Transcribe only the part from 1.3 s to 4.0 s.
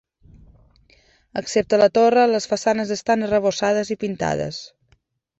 Excepte la torre, les façanes estan arrebossades i